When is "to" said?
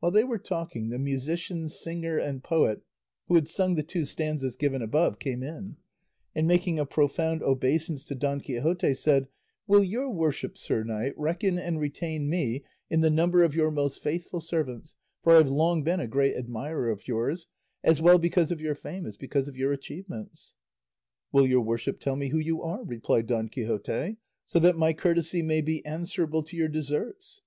8.08-8.14, 26.42-26.54